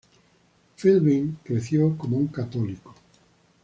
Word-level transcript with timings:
Philbin 0.77 1.37
creció 1.43 1.95
como 1.95 2.17
un 2.17 2.25
católico. 2.29 2.95